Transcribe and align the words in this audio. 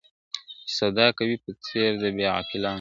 چي 0.65 0.69
سودا 0.77 1.07
کوې 1.17 1.35
په 1.43 1.51
څېر 1.65 1.89
د 2.01 2.03
بې 2.15 2.25
عقلانو 2.37 2.67
` 2.67 2.69